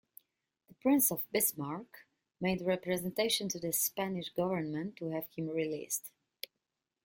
The 0.67 0.73
Prince 0.73 1.11
of 1.11 1.31
Bismarck 1.31 2.07
made 2.39 2.61
representations 2.61 3.53
to 3.53 3.59
the 3.59 3.71
Spanish 3.71 4.29
government 4.29 4.95
to 4.97 5.09
have 5.11 5.27
him 5.37 5.47
released. 5.49 6.09